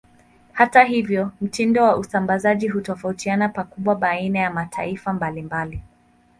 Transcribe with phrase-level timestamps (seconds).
[0.53, 5.81] Hata hivyo, mtindo wa usambazaji hutofautiana pakubwa baina ya mataifa mbalimbali.